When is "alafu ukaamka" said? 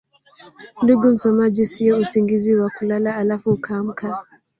3.15-4.23